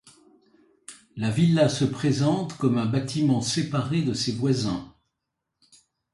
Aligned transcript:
La 1.15 1.29
villa 1.29 1.69
se 1.69 1.85
présente 1.85 2.57
comme 2.57 2.79
un 2.79 2.87
bâtiment 2.87 3.39
séparé 3.41 4.01
de 4.01 4.15
ses 4.15 4.31
voisins. 4.31 4.95